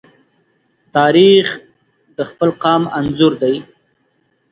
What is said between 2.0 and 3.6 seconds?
د خپل قام انځور دی.